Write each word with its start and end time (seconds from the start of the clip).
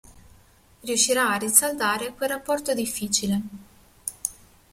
Riuscirà 0.79 1.29
a 1.29 1.35
rinsaldare 1.35 2.15
quel 2.15 2.29
rapporto 2.29 2.73
difficile. 2.73 3.41